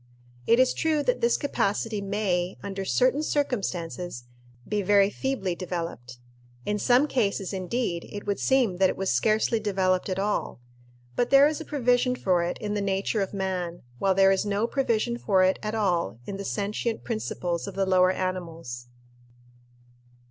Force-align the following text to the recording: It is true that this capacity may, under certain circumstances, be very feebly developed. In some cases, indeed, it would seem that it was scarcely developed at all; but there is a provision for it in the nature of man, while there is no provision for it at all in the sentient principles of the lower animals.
It 0.47 0.57
is 0.59 0.73
true 0.73 1.03
that 1.03 1.21
this 1.21 1.37
capacity 1.37 2.01
may, 2.01 2.57
under 2.63 2.83
certain 2.83 3.21
circumstances, 3.21 4.23
be 4.67 4.81
very 4.81 5.11
feebly 5.11 5.53
developed. 5.53 6.17
In 6.65 6.79
some 6.79 7.05
cases, 7.07 7.53
indeed, 7.53 8.09
it 8.11 8.25
would 8.25 8.39
seem 8.39 8.77
that 8.77 8.89
it 8.89 8.97
was 8.97 9.11
scarcely 9.11 9.59
developed 9.59 10.09
at 10.09 10.17
all; 10.17 10.59
but 11.15 11.29
there 11.29 11.45
is 11.47 11.61
a 11.61 11.65
provision 11.65 12.15
for 12.15 12.41
it 12.41 12.57
in 12.57 12.73
the 12.73 12.81
nature 12.81 13.21
of 13.21 13.31
man, 13.31 13.83
while 13.99 14.15
there 14.15 14.31
is 14.31 14.43
no 14.43 14.65
provision 14.65 15.19
for 15.19 15.43
it 15.43 15.59
at 15.61 15.75
all 15.75 16.19
in 16.25 16.37
the 16.37 16.45
sentient 16.45 17.03
principles 17.03 17.67
of 17.67 17.75
the 17.75 17.85
lower 17.85 18.09
animals. 18.09 18.87